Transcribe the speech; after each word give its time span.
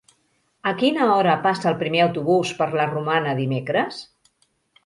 A 0.69 0.71
quina 0.79 1.09
hora 1.17 1.35
passa 1.43 1.69
el 1.71 1.77
primer 1.83 2.01
autobús 2.05 2.57
per 2.63 2.69
la 2.81 2.91
Romana 2.95 3.37
dimecres? 3.43 4.05